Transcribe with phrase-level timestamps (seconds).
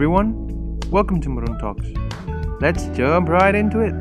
[0.00, 0.32] everyone.
[0.88, 1.84] Welcome to Maroon Talks.
[2.56, 3.92] Let's jump right into it.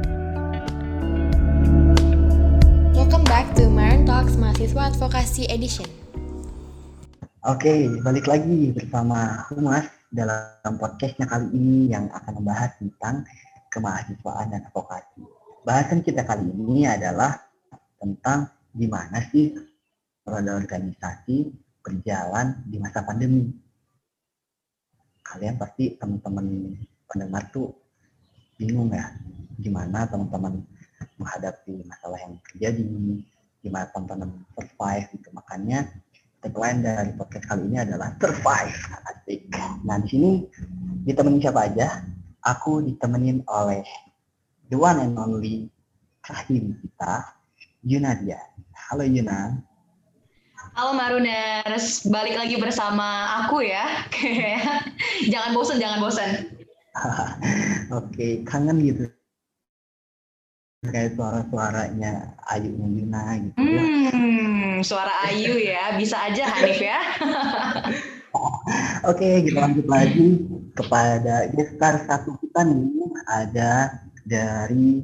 [2.96, 5.92] Welcome back to Maroon Talks Mahasiswa Advokasi Edition.
[7.44, 13.28] Oke, balik lagi bersama Humas dalam podcastnya kali ini yang akan membahas tentang
[13.68, 15.28] kemahasiswaan dan advokasi.
[15.68, 17.44] Bahasan kita kali ini adalah
[18.00, 19.52] tentang gimana sih
[20.24, 21.52] roda organisasi
[21.84, 23.52] berjalan di masa pandemi.
[25.30, 26.74] Kalian pasti teman-teman
[27.06, 27.70] pendengar tuh
[28.58, 29.14] bingung ya,
[29.62, 30.66] gimana teman-teman
[31.22, 32.90] menghadapi masalah yang terjadi,
[33.62, 35.30] gimana teman-teman survive gitu.
[35.32, 35.86] Makanya
[36.42, 38.74] tagline dari podcast kali ini adalah survive.
[39.06, 39.54] Asik.
[39.86, 40.32] Nah di sini
[41.06, 42.04] ditemenin siapa aja?
[42.42, 43.86] Aku ditemenin oleh
[44.72, 45.70] the one and only
[46.26, 47.38] Rahim kita,
[47.86, 48.42] Yunadia.
[48.74, 49.69] Halo Yuna.
[50.78, 54.06] Halo Maruners, balik lagi bersama aku ya.
[55.34, 56.30] jangan bosan, jangan bosan.
[57.98, 59.10] Oke, kangen gitu.
[60.86, 63.58] Kayak suara-suaranya Ayu Yuna gitu.
[63.58, 63.84] ya.
[64.14, 67.00] Hmm, suara Ayu ya, bisa aja Hanif ya.
[69.10, 70.46] Oke, kita lanjut lagi
[70.78, 75.02] kepada gestar satu kita nih ada dari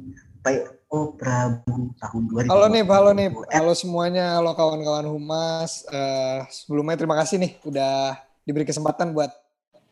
[0.96, 2.48] PO Prabu tahun 2020.
[2.48, 5.84] Halo nih, halo nih, halo semuanya, halo kawan-kawan humas.
[5.92, 8.16] Eh, sebelumnya terima kasih nih udah
[8.48, 9.28] diberi kesempatan buat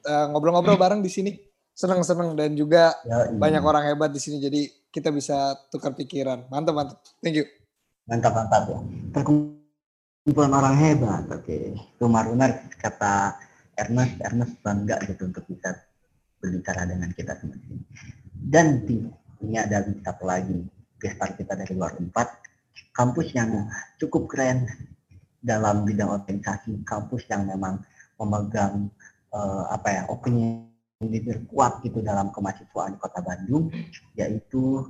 [0.09, 1.37] eh, ngobrol-ngobrol bareng di sini.
[1.77, 3.37] Seneng-seneng dan juga Yoi.
[3.37, 6.49] banyak orang hebat di sini, jadi kita bisa tukar pikiran.
[6.49, 6.99] Mantap, mantap.
[7.21, 7.47] Thank you.
[8.09, 8.79] Mantap, mantap ya.
[9.13, 11.59] Perkumpulan orang hebat, oke.
[11.77, 13.37] Itu Marunar kata
[13.77, 15.77] Ernest, Ernest bangga gitu untuk bisa
[16.41, 17.59] berbicara dengan kita semua.
[18.39, 18.87] Dan
[19.43, 20.74] ini ada satu lagi
[21.05, 22.41] gestar kita dari luar empat,
[22.97, 23.69] kampus yang
[24.01, 24.65] cukup keren
[25.45, 27.85] dalam bidang organisasi, kampus yang memang
[28.17, 28.89] memegang
[29.37, 30.65] eh, apa ya opini
[31.05, 33.69] leader kuat gitu dalam kemahasiswaan Kota Bandung,
[34.17, 34.89] yaitu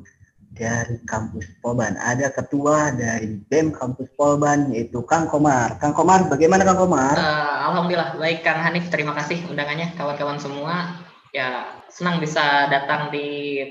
[0.55, 1.99] dari kampus Polban.
[1.99, 5.83] Ada ketua dari BEM kampus Polban yaitu Kang Komar.
[5.83, 7.19] Kang Komar, bagaimana Kang Komar?
[7.19, 11.03] Eh, Alhamdulillah baik Kang Hanif terima kasih undangannya kawan-kawan semua
[11.34, 13.66] ya senang bisa datang di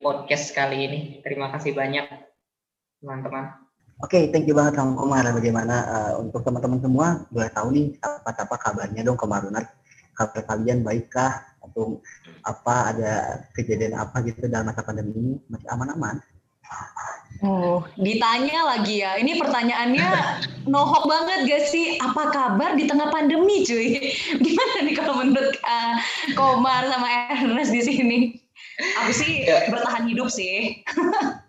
[0.00, 2.06] podcast kali ini terima kasih banyak
[3.00, 3.66] teman-teman
[4.04, 5.24] Oke, thank you banget Kang Komar.
[5.24, 9.72] Bagaimana eh, untuk teman-teman semua, boleh tahu nih apa-apa kabarnya dong Komarunar?
[10.12, 11.56] Kabar kalian baikkah?
[11.64, 12.04] Atau
[12.44, 13.12] apa ada
[13.56, 15.34] kejadian apa gitu dalam masa pandemi ini?
[15.48, 16.20] Masih aman-aman?
[17.40, 19.16] Oh, ditanya lagi ya.
[19.16, 20.08] Ini pertanyaannya
[20.72, 21.96] nohok banget gak sih?
[21.96, 24.12] Apa kabar di tengah pandemi, cuy?
[24.44, 25.94] Gimana nih kalau menurut eh,
[26.36, 28.18] Komar sama Ernest di sini?
[28.76, 29.72] Aku sih Ya.
[29.72, 30.84] bertahan hidup sih.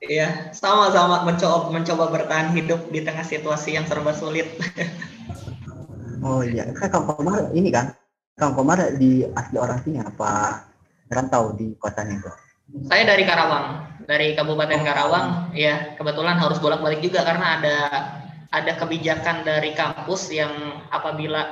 [0.07, 4.47] iya sama-sama mencoba mencoba bertahan hidup di tengah situasi yang serba sulit
[6.23, 7.93] Oh iya, kan Kang Komar ini kan?
[8.35, 10.63] Kang Komar di asli orang sini apa
[11.07, 12.31] rantau di kotanya itu?
[12.91, 13.65] saya dari Karawang
[14.03, 17.77] dari Kabupaten Karawang ya kebetulan harus bolak-balik juga karena ada
[18.51, 20.51] ada kebijakan dari kampus yang
[20.91, 21.47] apabila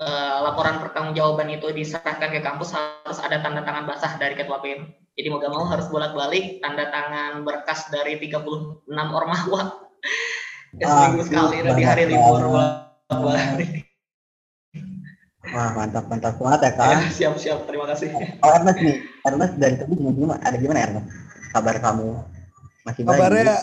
[0.00, 4.88] eh, laporan pertanggungjawaban itu diserahkan ke kampus harus ada tanda tangan basah dari ketua BEM.
[5.16, 9.80] Jadi mau gak mau harus bolak-balik tanda tangan berkas dari 36 ormawa.
[10.76, 13.86] Ya, seminggu Ah, sekali di hari libur bolak-balik.
[15.46, 16.90] Wah mantap mantap banget ya Kang.
[17.06, 18.10] Ya, Siap-siap, terima kasih.
[18.42, 20.36] Oh Ernest nih, Ernest dari tadi gimana?
[20.42, 21.08] Ada gimana Ernest?
[21.54, 22.08] Kabar kamu
[22.82, 23.14] masih baik?
[23.14, 23.56] Kabarnya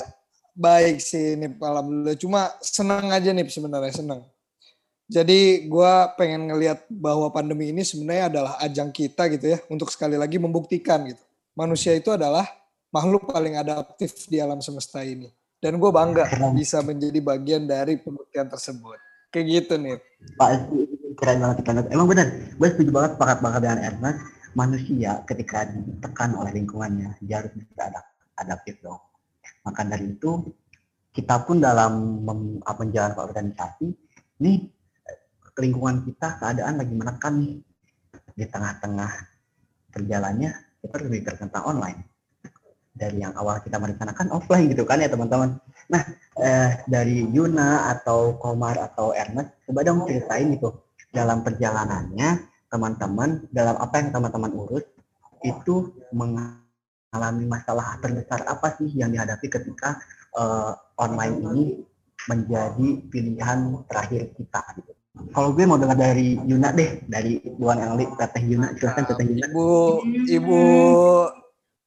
[0.55, 2.17] baik sih nih, alhamdulillah.
[2.17, 4.25] Cuma senang aja nih sebenarnya, senang.
[5.13, 10.18] Jadi gue pengen ngelihat bahwa pandemi ini sebenarnya adalah ajang kita gitu ya, untuk sekali
[10.18, 11.22] lagi membuktikan gitu.
[11.53, 12.50] Manusia itu adalah
[12.90, 15.29] makhluk paling adaptif di alam semesta ini.
[15.62, 16.25] Dan gue bangga
[16.57, 18.97] bisa menjadi bagian dari pembuktian tersebut.
[19.29, 20.01] Kayak gitu nih.
[20.34, 20.75] Pak itu
[21.13, 21.88] keren banget Ernest.
[21.94, 24.19] Emang benar, gue setuju banget sepakat banget dengan Ernest.
[24.57, 28.97] Manusia ketika ditekan oleh lingkungannya, dia harus bisa adap- adaptif dong.
[29.62, 30.41] Maka dari itu,
[31.13, 33.88] kita pun dalam mem- menjalankan organisasi,
[34.42, 34.62] eh,
[35.57, 37.35] lingkungan kita keadaan lagi menekan.
[38.33, 39.11] Di tengah-tengah
[39.94, 40.51] perjalannya,
[40.81, 42.01] kita lebih terkena online.
[42.94, 45.57] Dari yang awal kita merencanakan offline gitu kan ya teman-teman.
[45.89, 46.01] Nah,
[46.41, 50.81] eh, dari Yuna atau Komar atau Ernest, coba dong ceritain gitu
[51.13, 54.85] dalam perjalanannya teman-teman dalam apa yang teman-teman urus
[55.45, 60.01] itu mengalami masalah terbesar apa sih yang dihadapi ketika
[60.33, 61.65] eh, online ini
[62.25, 64.94] menjadi pilihan terakhir kita gitu.
[65.13, 69.45] Kalau gue mau dengar dari Yuna deh, dari Buan Engli, Teteh Yuna, silahkan Teteh Yuna.
[69.45, 69.65] Ibu,
[70.25, 70.60] Ibu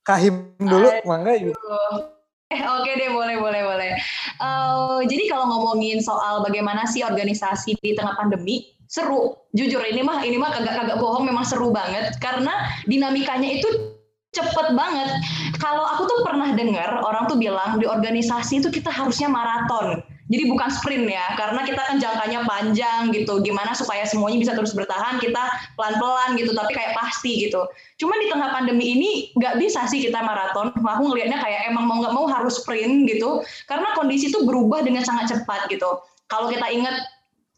[0.07, 1.51] Kahim dulu, mangga Ibu.
[2.55, 3.91] Eh, oke deh, boleh, boleh, boleh.
[4.39, 9.35] Uh, jadi kalau ngomongin soal bagaimana sih organisasi di tengah pandemi, seru.
[9.59, 13.67] Jujur ini mah ini mah kagak-kagak bohong, memang seru banget karena dinamikanya itu
[14.31, 15.11] cepet banget.
[15.59, 20.51] Kalau aku tuh pernah dengar orang tuh bilang di organisasi itu kita harusnya maraton jadi
[20.51, 23.39] bukan sprint ya, karena kita kan jangkanya panjang gitu.
[23.47, 25.39] Gimana supaya semuanya bisa terus bertahan, kita
[25.79, 27.63] pelan-pelan gitu, tapi kayak pasti gitu.
[28.03, 30.75] Cuma di tengah pandemi ini nggak bisa sih kita maraton.
[30.75, 35.07] Aku ngelihatnya kayak emang mau nggak mau harus sprint gitu, karena kondisi itu berubah dengan
[35.07, 36.03] sangat cepat gitu.
[36.27, 37.07] Kalau kita ingat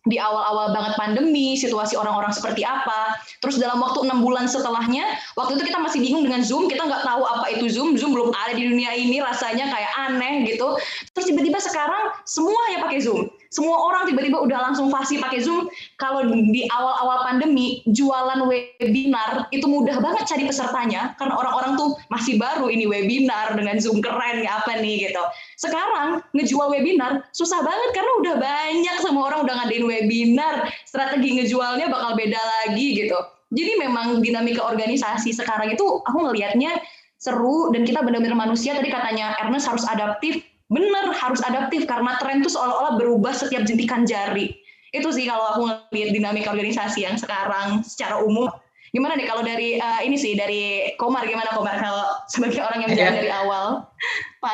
[0.06, 3.18] di awal-awal banget pandemi, situasi orang-orang seperti apa.
[3.42, 5.04] Terus dalam waktu enam bulan setelahnya,
[5.34, 8.30] waktu itu kita masih bingung dengan Zoom, kita nggak tahu apa itu Zoom, Zoom belum
[8.30, 10.78] ada di dunia ini, rasanya kayak aneh gitu.
[11.16, 15.72] Terus tiba-tiba sekarang semua yang pakai Zoom semua orang tiba-tiba udah langsung fasih pakai Zoom.
[15.96, 22.36] Kalau di awal-awal pandemi, jualan webinar itu mudah banget cari pesertanya karena orang-orang tuh masih
[22.36, 25.22] baru ini webinar dengan Zoom keren ya apa nih gitu.
[25.58, 31.90] Sekarang ngejual webinar susah banget karena udah banyak semua orang udah ngadain webinar, strategi ngejualnya
[31.90, 33.18] bakal beda lagi gitu.
[33.50, 36.78] Jadi memang dinamika organisasi sekarang itu aku ngelihatnya
[37.18, 42.44] seru dan kita benar-benar manusia tadi katanya Ernest harus adaptif benar harus adaptif karena tren
[42.44, 44.54] itu seolah-olah berubah setiap jentikan jari.
[44.94, 48.48] Itu sih kalau aku ngeliat dinamika organisasi yang sekarang secara umum.
[48.94, 52.92] Gimana nih kalau dari uh, ini sih dari Komar gimana Komar kalau sebagai orang yang
[52.96, 53.20] jalan ya.
[53.20, 53.66] dari awal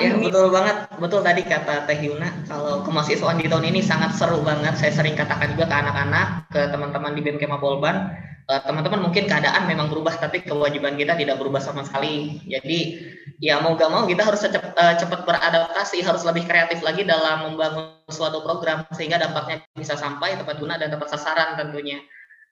[0.01, 2.49] Ya, betul banget, betul tadi kata Teh Yuna.
[2.49, 4.81] Kalau kemahasiswaan di tahun ini sangat seru banget.
[4.81, 8.17] Saya sering katakan juga ke anak-anak, ke teman-teman di BMK Polban,
[8.49, 12.41] uh, teman-teman mungkin keadaan memang berubah, tapi kewajiban kita tidak berubah sama sekali.
[12.49, 12.97] Jadi
[13.45, 17.53] ya mau gak mau kita harus cepat, uh, cepat beradaptasi, harus lebih kreatif lagi dalam
[17.53, 22.01] membangun suatu program sehingga dampaknya bisa sampai tepat guna dan tepat sasaran tentunya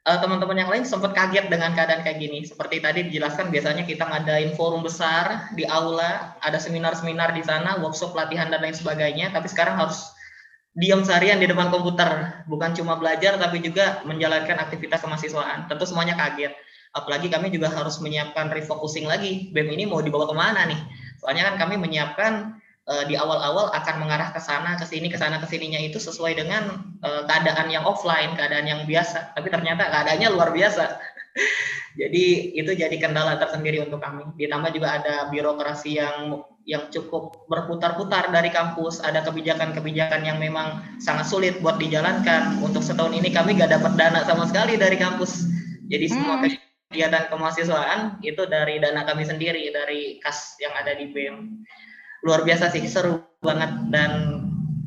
[0.02, 2.42] teman-teman yang lain sempat kaget dengan keadaan kayak gini.
[2.42, 8.10] Seperti tadi dijelaskan, biasanya kita ngadain forum besar di aula, ada seminar-seminar di sana, workshop
[8.10, 9.30] pelatihan dan lain sebagainya.
[9.30, 10.10] Tapi sekarang harus
[10.74, 15.70] diam seharian di depan komputer, bukan cuma belajar tapi juga menjalankan aktivitas kemahasiswaan.
[15.70, 16.50] Tentu semuanya kaget.
[16.92, 19.48] Apalagi kami juga harus menyiapkan refocusing lagi.
[19.54, 20.76] BEM ini mau dibawa ke mana nih?
[21.22, 22.58] Soalnya kan kami menyiapkan
[22.88, 26.38] uh, di awal-awal akan mengarah ke sana, ke sini, ke sana, ke sininya itu sesuai
[26.38, 29.36] dengan uh, keadaan yang offline, keadaan yang biasa.
[29.36, 30.98] Tapi ternyata keadaannya luar biasa.
[32.00, 32.24] jadi
[32.56, 34.26] itu jadi kendala tersendiri untuk kami.
[34.34, 41.26] Ditambah juga ada birokrasi yang yang cukup berputar-putar dari kampus, ada kebijakan-kebijakan yang memang sangat
[41.26, 42.62] sulit buat dijalankan.
[42.62, 45.42] Untuk setahun ini kami gak dapat dana sama sekali dari kampus.
[45.90, 46.54] Jadi semua hmm.
[46.94, 51.66] kegiatan kemahasiswaan itu dari dana kami sendiri, dari kas yang ada di BEM
[52.22, 54.42] luar biasa sih seru banget dan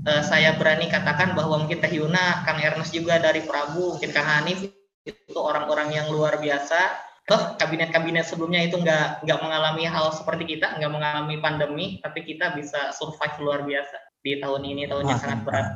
[0.07, 4.25] uh, saya berani katakan bahwa mungkin Teh Yuna, Kang Ernest juga dari Prabu, mungkin Kang
[4.25, 4.63] Hanif
[5.05, 7.03] itu orang-orang yang luar biasa.
[7.25, 12.53] Toh kabinet-kabinet sebelumnya itu nggak nggak mengalami hal seperti kita, nggak mengalami pandemi, tapi kita
[12.53, 15.67] bisa survive luar biasa di tahun ini tahun yang sangat berat.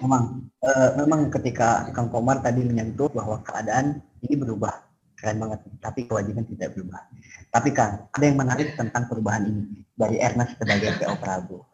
[0.00, 4.85] Memang, uh, memang ketika Kang Komar tadi menyentuh bahwa keadaan ini berubah,
[5.26, 7.02] keren banget, tapi kewajiban tidak berubah.
[7.50, 11.66] Tapi Kang, ada yang menarik tentang perubahan ini dari Ernest sebagai PO Prabu.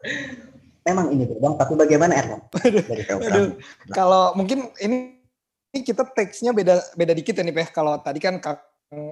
[0.89, 2.49] Memang ini bang, tapi bagaimana Ernest
[2.89, 3.53] dari PO Prabu?
[3.93, 5.21] Kalau mungkin ini,
[5.69, 7.69] ini kita teksnya beda beda dikit ya nih Peh.
[7.69, 8.57] Kalau tadi kan Kang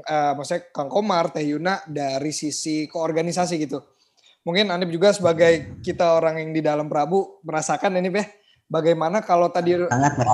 [0.10, 3.78] uh, maksudnya Kang Komar, Teh Yuna dari sisi koorganisasi gitu.
[4.42, 8.41] Mungkin Anip juga sebagai kita orang yang di dalam Prabu merasakan ini Peh
[8.72, 9.75] bagaimana kalau tadi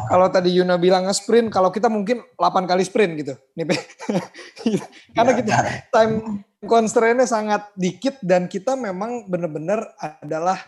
[0.06, 3.34] kalau tadi Yuna bilang nge-sprint, kalau kita mungkin 8 kali sprint gitu.
[3.58, 3.66] Nih,
[5.18, 5.56] Karena ya, kita
[5.90, 9.90] time constraint-nya sangat dikit dan kita memang benar-benar
[10.22, 10.62] adalah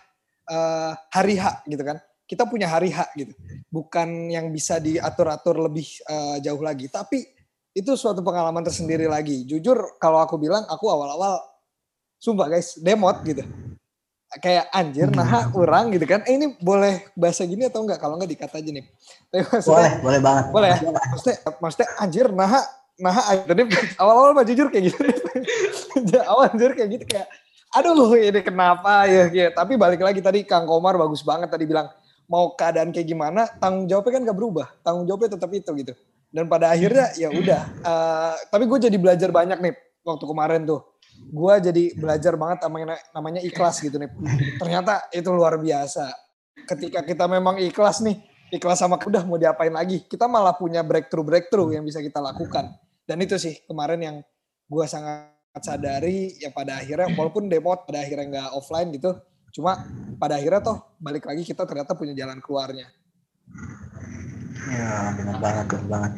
[0.50, 2.02] uh, hari H gitu kan.
[2.26, 3.38] Kita punya hari H gitu.
[3.70, 7.22] Bukan yang bisa diatur-atur lebih uh, jauh lagi, tapi
[7.78, 9.46] itu suatu pengalaman tersendiri lagi.
[9.46, 11.38] Jujur kalau aku bilang aku awal-awal
[12.18, 13.46] sumpah guys, demot gitu
[14.38, 16.22] kayak anjir nah orang gitu kan.
[16.30, 17.98] Eh, ini boleh bahasa gini atau enggak?
[17.98, 18.86] Kalau enggak dikata aja nih.
[19.34, 20.46] Tapi boleh boleh banget.
[20.54, 20.78] Boleh ya?
[20.86, 22.52] Maksudnya maksudnya anjir nah
[23.00, 23.16] nah
[23.48, 23.64] tadi
[23.96, 25.02] awal-awal mah jujur kayak gitu.
[26.32, 27.28] Awal jujur kayak gitu kayak
[27.74, 29.10] aduh ini kenapa?
[29.10, 29.50] Ya gitu.
[29.56, 31.90] tapi balik lagi tadi Kang Komar bagus banget tadi bilang
[32.30, 34.68] mau keadaan kayak gimana tanggung jawabnya kan gak berubah.
[34.86, 35.94] Tanggung jawabnya tetap itu gitu.
[36.30, 39.74] Dan pada akhirnya ya udah uh, tapi gue jadi belajar banyak nih
[40.06, 40.86] waktu kemarin tuh
[41.30, 44.10] gue jadi belajar banget namanya, namanya ikhlas gitu nih.
[44.58, 46.10] Ternyata itu luar biasa.
[46.66, 48.18] Ketika kita memang ikhlas nih,
[48.50, 52.74] ikhlas sama udah mau diapain lagi, kita malah punya breakthrough breakthrough yang bisa kita lakukan.
[53.06, 54.18] Dan itu sih kemarin yang
[54.70, 59.18] gue sangat sadari ya pada akhirnya walaupun demo pada akhirnya nggak offline gitu,
[59.50, 59.82] cuma
[60.22, 62.86] pada akhirnya toh balik lagi kita ternyata punya jalan keluarnya.
[64.70, 66.12] Ya benar banget, benar banget.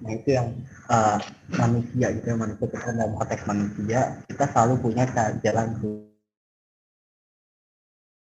[0.00, 0.48] Nah itu yang
[0.90, 1.18] uh,
[1.54, 5.04] manusia gitu ya manusia kita dalam konteks manusia kita selalu punya
[5.42, 5.68] jalan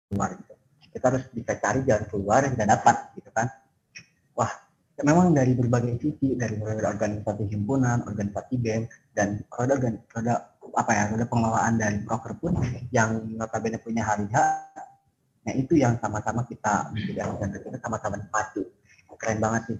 [0.08, 0.54] keluar gitu.
[0.92, 3.48] kita harus bisa cari jalan keluar yang tidak dapat gitu kan.
[4.36, 4.52] Wah
[5.00, 8.84] memang dari berbagai sisi dari mulai organisasi himpunan organisasi BEM
[9.16, 9.80] dan roda
[10.12, 10.34] roda
[10.72, 12.60] apa ya roda pengelolaan dari broker pun
[12.92, 14.36] yang notabene punya hari H
[15.42, 18.62] nah itu yang sama-sama kita menjadi kita sama-sama patuh
[19.22, 19.78] keren banget sih.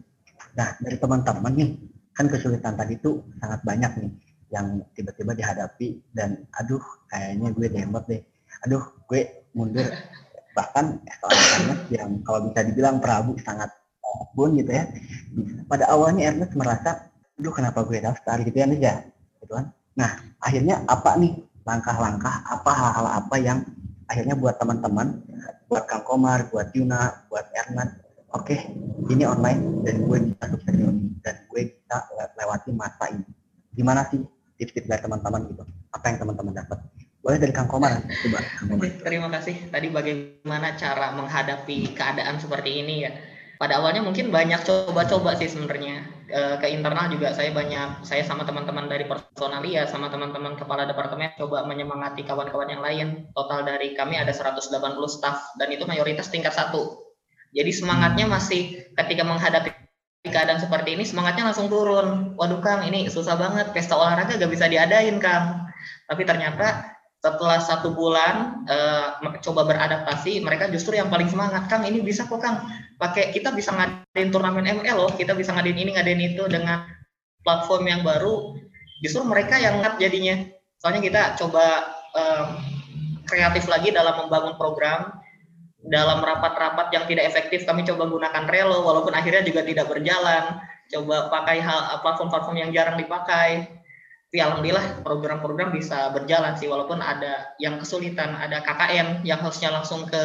[0.55, 1.71] Nah dari teman-teman nih
[2.13, 4.13] kan kesulitan tadi itu sangat banyak nih
[4.53, 8.21] yang tiba-tiba dihadapi dan aduh kayaknya gue demot deh.
[8.69, 9.89] Aduh gue mundur.
[10.53, 10.85] Bahkan
[11.25, 13.73] soalnya yang kalau bisa dibilang Prabu sangat
[14.37, 14.85] pun gitu ya
[15.69, 17.09] pada awalnya Ernest merasa
[17.41, 18.37] aduh kenapa gue daftar?
[18.45, 18.95] Gitu ya nih ya
[19.41, 19.73] gitu kan?
[19.97, 21.33] Nah akhirnya apa nih?
[21.63, 23.63] Langkah-langkah apa hal-hal apa yang
[24.11, 25.23] akhirnya buat teman-teman
[25.73, 27.97] buat Kang Komar buat Yuna buat Ernest
[28.37, 28.61] oke okay,
[29.09, 30.75] ini online dan gue bisa sukses
[31.25, 31.37] dan
[31.93, 33.29] bisa lewati masa ini.
[33.77, 34.21] Gimana sih
[34.57, 35.65] tips-tips dari teman-teman gitu?
[35.93, 36.79] Apa yang teman-teman dapat?
[37.23, 38.39] Boleh dari Kang Komar coba.
[39.07, 39.71] terima kasih.
[39.71, 43.13] Tadi bagaimana cara menghadapi keadaan seperti ini ya?
[43.61, 46.03] Pada awalnya mungkin banyak coba-coba sih sebenarnya.
[46.27, 51.31] E, ke internal juga saya banyak saya sama teman-teman dari personalia sama teman-teman kepala departemen
[51.39, 53.31] coba menyemangati kawan-kawan yang lain.
[53.39, 54.67] Total dari kami ada 180
[55.07, 57.07] staff dan itu mayoritas tingkat satu.
[57.55, 59.82] Jadi semangatnya masih ketika menghadapi
[60.23, 62.39] keadaan seperti ini semangatnya langsung turun.
[62.39, 65.67] Waduh Kang, ini susah banget pesta olahraga gak bisa diadain Kang.
[66.07, 71.67] Tapi ternyata setelah satu bulan uh, coba beradaptasi, mereka justru yang paling semangat.
[71.67, 72.63] Kang, ini bisa kok Kang.
[72.99, 76.87] Pakai kita bisa ngadain turnamen ML loh, kita bisa ngadain ini ngadain itu dengan
[77.43, 78.55] platform yang baru.
[79.03, 80.39] Justru mereka yang ngat jadinya.
[80.79, 81.67] Soalnya kita coba
[82.15, 82.59] uh,
[83.27, 85.22] kreatif lagi dalam membangun program
[85.83, 90.63] dalam rapat-rapat yang tidak efektif kami coba gunakan Relo walaupun akhirnya juga tidak berjalan.
[90.87, 93.67] Coba pakai hal platform-platform yang jarang dipakai.
[94.31, 98.39] Tapi alhamdulillah program-program bisa berjalan sih walaupun ada yang kesulitan.
[98.39, 100.23] Ada KKN yang harusnya langsung ke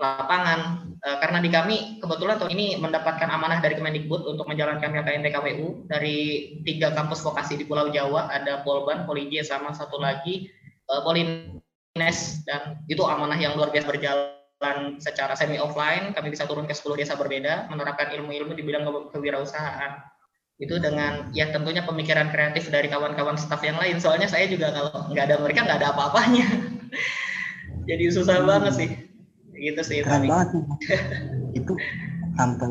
[0.00, 0.88] lapangan.
[0.98, 5.90] E, karena di kami kebetulan tahun ini mendapatkan amanah dari Kemendikbud untuk menjalankan KKN TKWU
[5.90, 6.16] dari
[6.64, 8.32] tiga kampus vokasi di Pulau Jawa.
[8.32, 10.48] Ada Polban, Polij sama satu lagi
[10.88, 12.42] e, Polines.
[12.48, 14.37] Dan itu amanah yang luar biasa berjalan
[14.98, 18.84] secara semi offline, kami bisa turun ke 10 desa berbeda, menerapkan ilmu-ilmu di bidang
[19.14, 20.02] kewirausahaan.
[20.58, 24.02] Itu dengan ya tentunya pemikiran kreatif dari kawan-kawan staf yang lain.
[24.02, 26.46] Soalnya saya juga kalau nggak ada mereka nggak ada apa-apanya.
[27.88, 28.48] Jadi susah hmm.
[28.50, 28.90] banget sih.
[29.54, 29.98] Gitu sih.
[30.02, 30.48] Keren banget
[31.58, 31.72] itu
[32.34, 32.66] sampai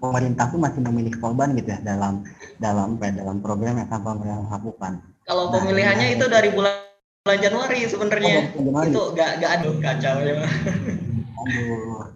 [0.00, 2.24] pemerintah pun masih memilih korban gitu ya dalam
[2.60, 4.92] dalam dalam program yang sampai mereka lakukan.
[5.24, 6.76] Kalau nah, pemilihannya nah, itu dari bulan
[7.24, 8.52] bulan Januari sebenarnya.
[8.56, 10.34] Oh, itu nggak nggak aduh kacau ya.
[11.40, 12.12] Aduh.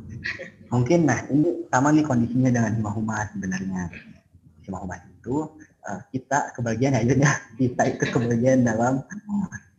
[0.72, 3.88] Mungkin nah ini sama nih kondisinya dengan Hima Humas sebenarnya.
[4.64, 5.48] Hima Humas itu
[5.86, 9.04] uh, kita kebagian ya ya kita ikut kebagian dalam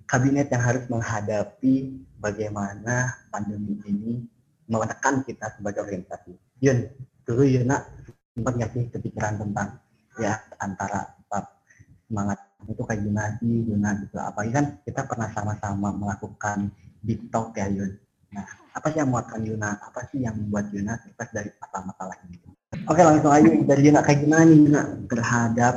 [0.06, 4.24] kabinet yang harus menghadapi bagaimana pandemi ini
[4.66, 6.34] menekan kita sebagai organisasi.
[6.64, 6.90] Yun,
[7.28, 7.86] dulu Yuna
[8.34, 9.78] sempat nggak sih kepikiran tentang
[10.18, 11.60] ya antara tetap
[12.08, 14.16] semangat itu kayak gimana sih Yuna gitu.
[14.18, 16.74] Apalagi kan kita pernah sama-sama melakukan
[17.06, 17.94] big talk ya Yun
[18.34, 19.70] Nah, apa sih yang memuatkan Yuna?
[19.84, 22.38] Apa sih yang membuat Yuna sukses dari masalah-masalah ini?
[22.86, 25.75] Oke, langsung aja dari Yuna kayak gimana nih Yuna terhadap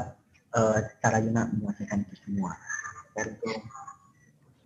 [0.56, 2.52] uh, cara Yuna menyelesaikan itu semua?
[3.14, 3.48] Dari itu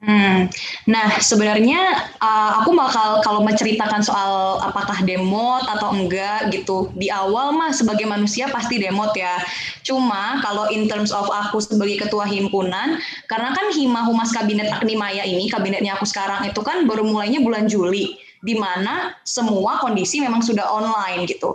[0.03, 0.51] Hmm.
[0.91, 1.79] Nah, sebenarnya
[2.19, 6.91] uh, aku bakal kalau menceritakan soal apakah demot atau enggak gitu.
[6.99, 9.39] Di awal mah sebagai manusia pasti demot ya.
[9.87, 12.99] Cuma kalau in terms of aku sebagai ketua himpunan,
[13.31, 17.71] karena kan Hima Humas Kabinet Maya ini, kabinetnya aku sekarang itu kan baru mulainya bulan
[17.71, 21.55] Juli di mana semua kondisi memang sudah online gitu.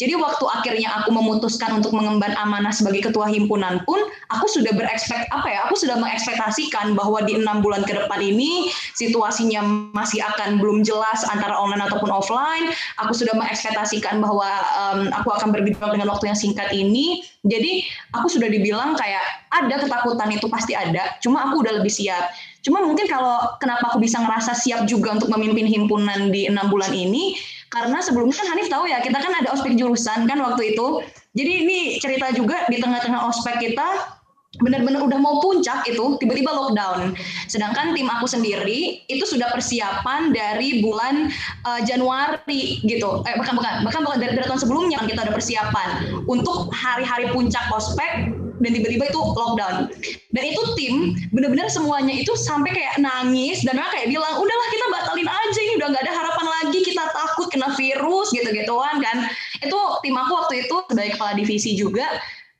[0.00, 4.00] Jadi waktu akhirnya aku memutuskan untuk mengemban amanah sebagai ketua himpunan pun,
[4.32, 5.68] aku sudah berekspekt apa ya?
[5.68, 9.60] Aku sudah mengekspektasikan bahwa di enam bulan ke depan ini situasinya
[9.92, 12.72] masih akan belum jelas antara online ataupun offline.
[13.04, 17.20] Aku sudah mengekspektasikan bahwa um, aku akan bergejolak dengan waktu yang singkat ini.
[17.44, 17.84] Jadi
[18.16, 21.12] aku sudah dibilang kayak ada ketakutan itu pasti ada.
[21.20, 22.32] Cuma aku udah lebih siap.
[22.64, 26.92] Cuma mungkin kalau kenapa aku bisa ngerasa siap juga untuk memimpin himpunan di enam bulan
[26.92, 27.36] ini
[27.70, 31.06] karena sebelumnya kan Hanif tahu ya, kita kan ada ospek jurusan kan waktu itu.
[31.38, 34.18] Jadi ini cerita juga di tengah-tengah ospek kita
[34.58, 37.14] benar-benar udah mau puncak itu tiba-tiba lockdown.
[37.46, 41.30] Sedangkan tim aku sendiri itu sudah persiapan dari bulan
[41.62, 43.22] uh, Januari gitu.
[43.30, 45.88] Eh bahkan bukan bahkan bukan dari, dari tahun sebelumnya kan kita ada persiapan
[46.26, 49.88] untuk hari-hari puncak ospek dan tiba-tiba itu lockdown.
[50.34, 50.94] Dan itu tim
[51.30, 55.72] benar-benar semuanya itu sampai kayak nangis dan mereka kayak bilang udahlah kita batalin aja ini
[55.80, 56.29] udah nggak ada harapan
[56.60, 59.16] lagi kita takut kena virus gitu-gituan kan.
[59.64, 62.06] Itu tim aku waktu itu sebagai kepala divisi juga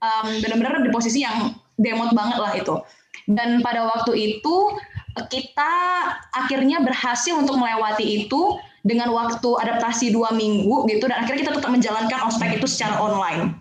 [0.01, 2.75] um, benar-benar di posisi yang demot banget lah itu.
[3.29, 4.57] Dan pada waktu itu
[5.29, 5.73] kita
[6.33, 11.71] akhirnya berhasil untuk melewati itu dengan waktu adaptasi dua minggu gitu dan akhirnya kita tetap
[11.71, 13.53] menjalankan ospek itu secara online.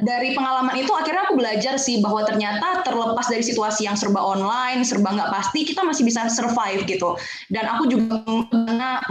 [0.00, 4.80] Dari pengalaman itu akhirnya aku belajar sih bahwa ternyata terlepas dari situasi yang serba online,
[4.82, 7.16] serba nggak pasti, kita masih bisa survive gitu.
[7.52, 8.24] Dan aku juga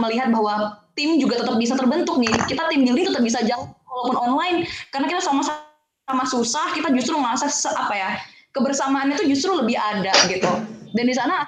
[0.02, 2.30] melihat bahwa tim juga tetap bisa terbentuk nih.
[2.50, 4.56] Kita tim building tetap bisa jalan walaupun online
[4.94, 8.10] karena kita sama-sama susah, kita justru merasa apa ya
[8.50, 10.50] kebersamaan itu justru lebih ada gitu.
[10.90, 11.46] Dan di sana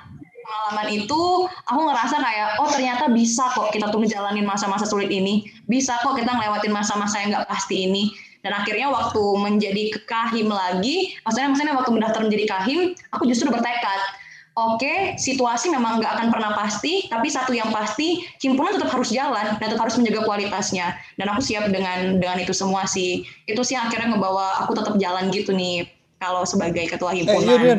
[0.53, 5.49] pengalaman itu aku ngerasa kayak oh ternyata bisa kok kita tuh ngejalanin masa-masa sulit ini
[5.71, 11.15] bisa kok kita ngelewatin masa-masa yang nggak pasti ini dan akhirnya waktu menjadi kahim lagi
[11.23, 12.79] maksudnya maksudnya waktu mendaftar menjadi kahim
[13.15, 14.03] aku justru bertekad
[14.53, 19.57] Oke, situasi memang nggak akan pernah pasti, tapi satu yang pasti, himpunan tetap harus jalan
[19.57, 20.93] dan tetap harus menjaga kualitasnya.
[21.17, 23.25] Dan aku siap dengan dengan itu semua sih.
[23.49, 25.89] Itu sih akhirnya ngebawa aku tetap jalan gitu nih
[26.21, 27.49] kalau sebagai ketua himpunan.
[27.49, 27.77] Eh, iya,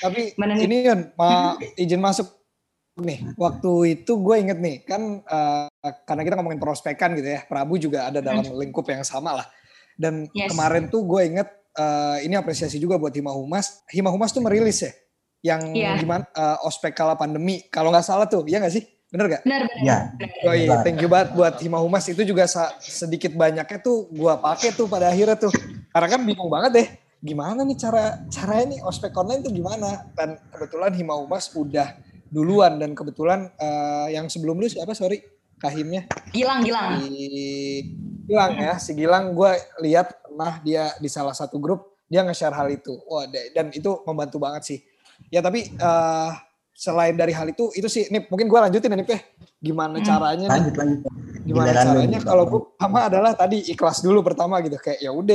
[0.00, 2.32] Tapi Meneng ini kan, Pak izin masuk
[3.04, 3.20] nih.
[3.36, 5.68] Waktu itu gue inget nih, kan uh,
[6.08, 8.64] karena kita ngomongin prospekan gitu ya, Prabu juga ada dalam hmm.
[8.64, 9.46] lingkup yang sama lah.
[9.94, 10.50] Dan yes.
[10.50, 11.48] kemarin tuh gue inget,
[11.78, 13.82] uh, ini apresiasi juga buat Hima Humas.
[13.90, 14.92] Hima Humas tuh merilis ya,
[15.54, 15.96] yang yeah.
[15.98, 17.66] gimana uh, ospek kala pandemi.
[17.70, 18.84] Kalau nggak salah tuh, ya nggak sih?
[19.14, 19.42] Bener gak?
[19.46, 19.84] Bener, bener.
[19.86, 19.98] Ya.
[20.42, 22.10] Oh iya, thank you banget buat Hima Humas.
[22.10, 22.50] Itu juga
[22.82, 25.54] sedikit banyaknya tuh gue pakai tuh pada akhirnya tuh.
[25.94, 26.88] Karena kan bingung banget deh
[27.24, 31.96] gimana nih cara cara ini ospek online itu gimana dan kebetulan Hima Umas udah
[32.28, 35.24] duluan dan kebetulan uh, yang sebelum lu siapa sorry
[35.56, 36.04] kahimnya
[36.36, 37.24] Gilang Gilang si
[38.24, 39.52] Gilang ya si Gilang gue
[39.84, 42.96] lihat pernah dia di salah satu grup dia nge-share hal itu.
[43.08, 44.78] Wah dan itu membantu banget sih.
[45.28, 46.32] Ya tapi uh,
[46.74, 49.20] selain dari hal itu itu sih ini mungkin gue lanjutin nih Peh
[49.62, 50.06] gimana hmm.
[50.10, 51.00] caranya lanjut, lanjut.
[51.46, 54.76] gimana Gila caranya kalau gue sama adalah tadi ikhlas dulu pertama gitu.
[54.80, 55.34] Kayak ya udah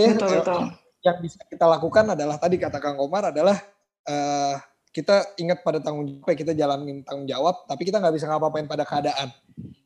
[1.00, 3.56] yang bisa kita lakukan adalah tadi kata Kang Komar adalah
[4.04, 8.68] uh, kita ingat pada tanggung jawab kita jalanin tanggung jawab tapi kita nggak bisa ngapa-ngapain
[8.68, 9.30] pada keadaan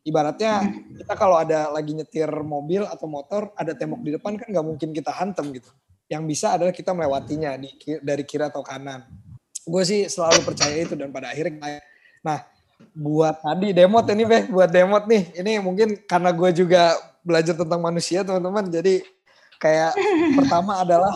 [0.03, 0.67] ibaratnya
[0.99, 4.89] kita kalau ada lagi nyetir mobil atau motor ada tembok di depan kan nggak mungkin
[4.91, 5.71] kita hantem gitu.
[6.11, 7.71] Yang bisa adalah kita melewatinya di,
[8.03, 9.07] dari kiri atau kanan.
[9.63, 11.79] Gue sih selalu percaya itu dan pada akhirnya
[12.23, 12.43] nah
[12.91, 15.39] buat tadi demot ini beh buat demot nih.
[15.39, 18.67] Ini mungkin karena gue juga belajar tentang manusia teman-teman.
[18.67, 18.99] Jadi
[19.57, 19.95] kayak
[20.37, 21.15] pertama adalah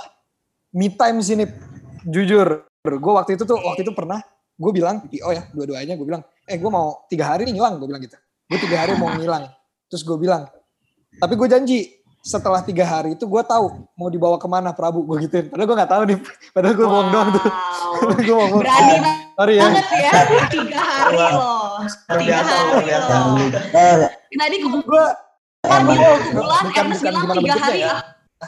[0.72, 1.44] me time sini
[2.08, 2.64] jujur.
[2.88, 4.24] Gue waktu itu tuh waktu itu pernah
[4.58, 7.86] gue bilang oh ya dua-duanya gue bilang eh gue mau tiga hari nih ngilang gue
[7.86, 9.52] bilang gitu gue tiga hari mau ngilang.
[9.88, 10.48] Terus gue bilang
[11.18, 11.80] tapi gue janji
[12.28, 15.48] setelah tiga hari itu gue tahu mau dibawa ke mana Prabu gue gituin.
[15.48, 16.18] Padahal gue nggak tahu nih.
[16.52, 16.92] Padahal gue wow.
[16.92, 17.44] bohong doang tuh.
[18.28, 18.62] Gue bohong.
[18.62, 18.98] Berani
[19.38, 19.64] Sorry ya.
[19.64, 20.12] banget ya.
[20.52, 21.80] Tiga hari loh.
[22.20, 24.10] Tiga hari loh.
[24.12, 25.06] Tadi gue gue
[26.36, 27.96] bulan Ernest bilang tiga hari ya.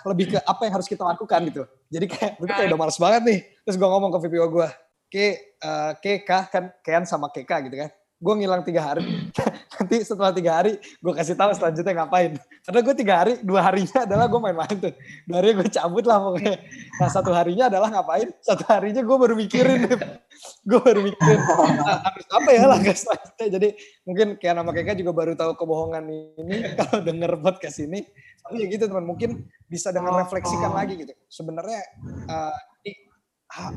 [0.06, 1.64] lebih ke apa yang harus kita lakukan gitu.
[1.90, 3.40] Jadi kayak gue kayak udah males banget nih.
[3.66, 4.68] Terus gue ngomong ke VPO gue,
[5.10, 5.26] ke
[5.66, 7.90] uh, ke kan Kean sama Keka gitu kan.
[8.20, 9.32] Gue ngilang tiga hari.
[9.80, 12.36] Nanti setelah tiga hari gue kasih tahu selanjutnya ngapain.
[12.68, 14.94] Karena gue tiga hari, dua harinya adalah gue main-main tuh.
[15.24, 16.56] Dua harinya gue cabut lah pokoknya.
[17.00, 18.28] Nah satu harinya adalah ngapain?
[18.44, 19.88] Satu harinya gue baru mikirin.
[20.70, 21.40] gue baru mikirin
[21.80, 23.48] nah, apa ya langkah selanjutnya.
[23.56, 23.70] Jadi
[24.04, 28.04] mungkin kayak nama Keka juga baru tahu kebohongan ini kalau denger podcast ini
[28.40, 31.86] tapi ya gitu teman mungkin bisa dengan refleksikan lagi gitu sebenarnya
[32.26, 32.56] uh,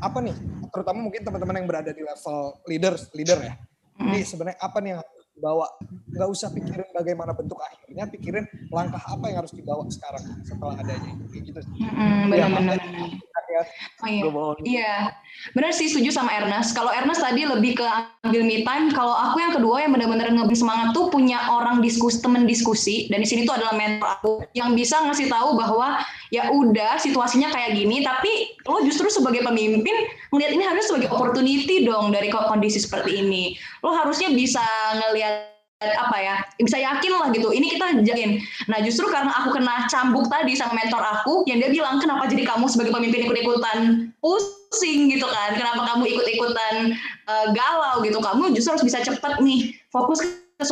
[0.00, 0.36] apa nih
[0.72, 3.54] terutama mungkin teman-teman yang berada di level leader leader ya
[4.08, 5.66] ini sebenarnya apa nih yang harus dibawa?
[6.12, 11.12] Nggak usah pikirin bagaimana bentuk akhirnya pikirin langkah apa yang harus dibawa sekarang setelah adanya
[11.30, 12.78] kayak gitu hmm, benar-benar.
[14.02, 14.22] Oh, iya.
[14.66, 14.96] iya.
[15.58, 16.70] Benar sih setuju sama Ernest.
[16.74, 17.86] Kalau Ernest tadi lebih ke
[18.22, 22.22] ambil me time, kalau aku yang kedua yang benar-benar ngeberi semangat tuh punya orang diskusi,
[22.22, 25.98] temen diskusi dan di sini tuh adalah mentor aku yang bisa ngasih tahu bahwa
[26.30, 31.82] ya udah situasinya kayak gini, tapi lo justru sebagai pemimpin ngelihat ini harus sebagai opportunity
[31.82, 33.58] dong dari kondisi seperti ini.
[33.82, 34.62] Lo harusnya bisa
[34.96, 35.51] ngelihat
[35.98, 38.38] apa ya bisa yakin lah gitu ini kita jagain.
[38.70, 42.46] Nah justru karena aku kena cambuk tadi sama mentor aku yang dia bilang kenapa jadi
[42.46, 43.78] kamu sebagai pemimpin ikut-ikutan
[44.22, 45.10] pusing?
[45.12, 45.58] gitu kan.
[45.58, 46.96] Kenapa kamu ikut-ikutan
[47.28, 48.00] uh, galau?
[48.06, 48.18] gitu.
[48.18, 50.64] Kamu justru harus bisa cepet nih fokus ke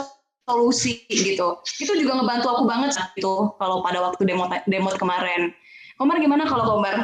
[0.49, 1.61] solusi gitu.
[1.79, 5.53] Itu juga ngebantu aku banget saat itu kalau pada waktu demo demo kemarin.
[6.01, 6.97] Komar gimana kalau Komar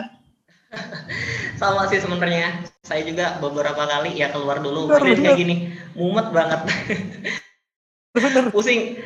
[1.60, 2.64] sama sih sebenarnya.
[2.86, 4.88] Saya juga beberapa kali ya keluar dulu.
[4.88, 6.60] Kayak gini mumet banget
[8.54, 8.96] pusing.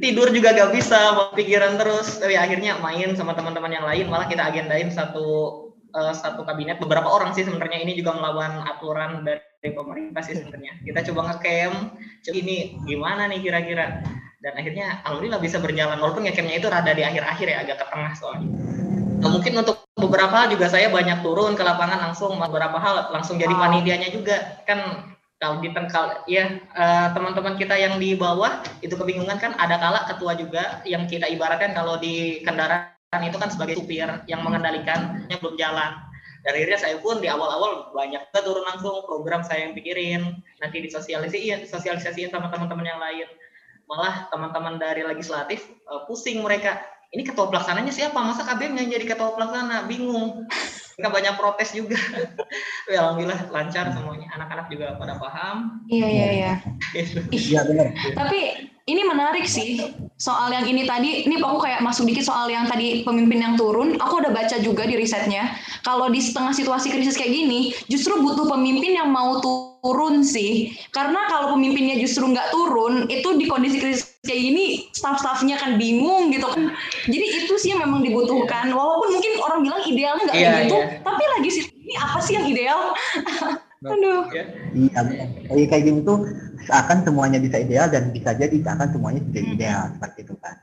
[0.00, 2.16] Tidur juga gak bisa pikiran terus.
[2.16, 4.08] Tapi akhirnya main sama teman-teman yang lain.
[4.08, 5.26] Malah kita agendain satu
[5.92, 6.80] uh, satu kabinet.
[6.80, 7.84] Beberapa orang sih sebenarnya.
[7.84, 10.80] Ini juga melawan aturan dari pemerintah sih sebenarnya.
[10.80, 12.00] Kita coba ngecamp.
[12.24, 14.00] Ini gimana nih kira-kira?
[14.40, 16.00] Dan akhirnya alhamdulillah bisa berjalan.
[16.00, 17.58] Walaupun ngecampnya itu rada di akhir-akhir ya.
[17.60, 18.48] Agak ke tengah soalnya.
[19.20, 22.40] Nah, mungkin untuk beberapa hal juga saya banyak turun ke lapangan langsung.
[22.40, 24.64] Beberapa hal langsung jadi panitianya juga.
[24.64, 25.09] Kan
[25.40, 26.60] kalau di tengkal ya
[27.16, 31.72] teman-teman kita yang di bawah itu kebingungan kan ada kala ketua juga yang kita ibaratkan
[31.72, 35.96] kalau di kendaraan itu kan sebagai supir yang mengendalikannya belum jalan.
[36.40, 40.80] Dari akhirnya saya pun di awal-awal banyak banget turun langsung program saya yang pikirin nanti
[40.84, 43.28] disosialisasiin sosialisasiin sama teman-teman yang lain.
[43.88, 49.04] Malah teman-teman dari legislatif eh, pusing mereka ini ketua pelaksananya siapa masa KBM yang jadi
[49.06, 50.46] ketua pelaksana bingung
[51.00, 51.96] mereka banyak protes juga
[52.92, 56.52] ya alhamdulillah lancar semuanya anak-anak juga pada paham Iya iya iya.
[57.34, 57.90] Iya benar.
[58.14, 58.40] Tapi
[58.86, 61.26] ini menarik sih soal yang ini tadi.
[61.26, 63.98] Ini aku kayak masuk dikit soal yang tadi pemimpin yang turun.
[63.98, 65.50] Aku udah baca juga di risetnya.
[65.82, 69.69] Kalau di setengah situasi krisis kayak gini, justru butuh pemimpin yang mau turun
[70.24, 70.72] sih.
[70.92, 76.28] Karena kalau pemimpinnya justru nggak turun, itu di kondisi krisis kayak gini, staff-staffnya kan bingung
[76.30, 76.72] gitu kan.
[77.08, 78.70] Jadi itu sih yang memang dibutuhkan.
[78.70, 80.88] Walaupun mungkin orang bilang idealnya nggak kayak Iya, gitu, iya.
[81.02, 82.80] tapi lagi sih ini apa sih yang ideal?
[83.92, 84.28] Aduh.
[84.76, 85.28] Iya, benar.
[85.48, 86.18] Kayak kayak gini tuh
[86.68, 90.54] seakan semuanya bisa ideal dan bisa jadi seakan semuanya tidak ideal seperti itu kan.